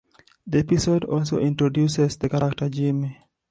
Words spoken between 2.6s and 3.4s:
Jimmy.